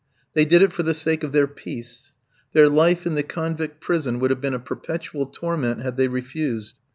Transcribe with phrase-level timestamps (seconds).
[0.33, 2.11] They did it for the sake of their peace;
[2.53, 6.79] their life in the convict prison would have been a perpetual torment had they refused.